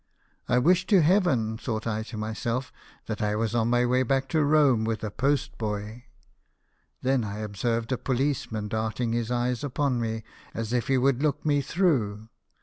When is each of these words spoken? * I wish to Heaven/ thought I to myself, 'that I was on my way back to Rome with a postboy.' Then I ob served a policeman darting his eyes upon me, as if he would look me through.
* 0.27 0.49
I 0.49 0.57
wish 0.57 0.87
to 0.87 1.03
Heaven/ 1.03 1.59
thought 1.59 1.85
I 1.85 2.01
to 2.01 2.17
myself, 2.17 2.71
'that 3.05 3.21
I 3.21 3.35
was 3.35 3.53
on 3.53 3.67
my 3.69 3.85
way 3.85 4.01
back 4.01 4.27
to 4.29 4.43
Rome 4.43 4.83
with 4.83 5.03
a 5.03 5.11
postboy.' 5.11 6.05
Then 7.03 7.23
I 7.23 7.43
ob 7.43 7.55
served 7.55 7.91
a 7.91 7.99
policeman 7.99 8.67
darting 8.67 9.13
his 9.13 9.29
eyes 9.29 9.63
upon 9.63 10.01
me, 10.01 10.23
as 10.55 10.73
if 10.73 10.87
he 10.87 10.97
would 10.97 11.21
look 11.21 11.45
me 11.45 11.61
through. 11.61 12.29